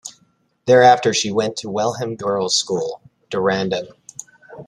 Thereafter 0.65 1.13
she 1.13 1.31
went 1.31 1.57
to 1.57 1.67
Welham 1.67 2.17
Girls 2.17 2.55
School, 2.55 3.03
Dehradun. 3.29 3.89